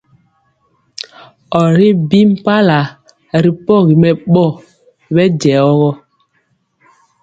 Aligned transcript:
Or 1.59 1.69
ri 1.77 1.89
bi 2.07 2.19
mpala 2.31 2.79
ri 3.43 3.51
pɔgi 3.65 3.95
mɛbɔ 4.01 4.45
bejɛɔ. 5.13 5.89